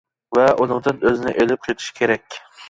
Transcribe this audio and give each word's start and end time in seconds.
ۋە 0.37 0.45
ئۇنىڭدىن 0.63 1.05
ئۆزىنى 1.09 1.35
ئىلىپ 1.43 1.69
قېچىشى 1.69 1.95
كېرەك. 2.01 2.41